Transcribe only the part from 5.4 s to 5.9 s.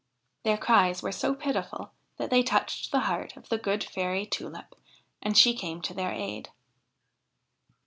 came